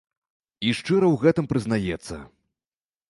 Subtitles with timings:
[0.69, 2.15] І шчыра ў гэтым прызнаецца.